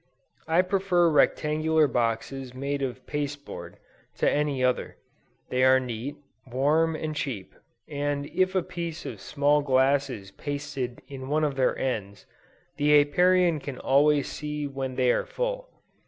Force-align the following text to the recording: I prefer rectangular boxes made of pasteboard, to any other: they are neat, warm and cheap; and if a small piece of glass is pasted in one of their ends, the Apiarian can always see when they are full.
I 0.47 0.63
prefer 0.63 1.11
rectangular 1.11 1.87
boxes 1.87 2.55
made 2.55 2.81
of 2.81 3.05
pasteboard, 3.05 3.77
to 4.17 4.27
any 4.27 4.63
other: 4.63 4.97
they 5.49 5.63
are 5.63 5.79
neat, 5.79 6.15
warm 6.51 6.95
and 6.95 7.15
cheap; 7.15 7.53
and 7.87 8.25
if 8.25 8.55
a 8.55 8.63
small 8.63 8.63
piece 8.63 9.05
of 9.05 9.65
glass 9.65 10.09
is 10.09 10.31
pasted 10.31 11.03
in 11.07 11.27
one 11.29 11.43
of 11.43 11.55
their 11.55 11.77
ends, 11.77 12.25
the 12.77 12.99
Apiarian 12.99 13.59
can 13.59 13.77
always 13.77 14.27
see 14.27 14.65
when 14.65 14.95
they 14.95 15.11
are 15.11 15.27
full. 15.27 15.69